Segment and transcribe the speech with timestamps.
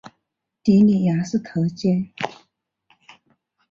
[0.63, 2.09] 的里雅斯特街。